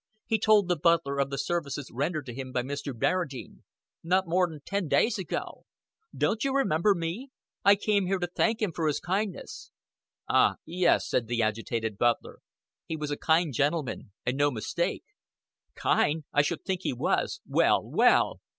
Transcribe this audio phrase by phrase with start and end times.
[0.25, 2.91] He told the butler of the services rendered to him by Mr.
[2.91, 3.61] Barradine.
[4.03, 5.65] "Not more'n ten days ago."
[6.17, 7.29] "Don't you remember me?
[7.63, 9.69] I came here to thank him for his kindness."
[10.27, 12.39] "Ah, yes," said the agitated butler,
[12.87, 15.03] "he was a kind gentleman, and no mistake."
[15.75, 16.23] "Kind!
[16.33, 17.41] I should think he was.
[17.47, 18.39] Well, well!"